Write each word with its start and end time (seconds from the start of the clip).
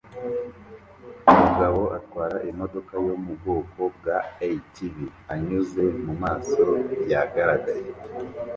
Umugabo 1.31 1.81
atwara 1.97 2.37
imodoka 2.51 2.93
yo 3.05 3.15
mu 3.23 3.33
bwoko 3.39 3.81
bwa 3.95 4.17
ATV 4.49 4.95
anyuze 5.33 5.83
mumasomo 6.03 6.77
yagaragaye 7.11 7.87